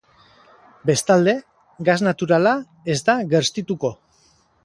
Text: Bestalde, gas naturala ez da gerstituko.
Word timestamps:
Bestalde, 0.89 1.35
gas 1.89 1.99
naturala 2.07 2.55
ez 2.93 2.97
da 3.11 3.17
gerstituko. 3.35 3.93